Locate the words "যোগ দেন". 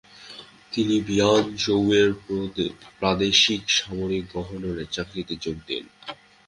5.41-5.85